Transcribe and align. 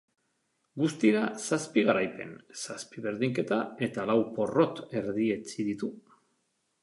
Guztira, 0.83 1.19
zazpi 1.41 1.83
garaipen, 1.89 2.31
zazpi 2.61 3.05
berdinketa 3.05 3.59
eta 3.89 4.07
lau 4.13 4.17
porrot 4.39 4.83
erdietsi 5.03 5.69
ditu. 5.71 5.93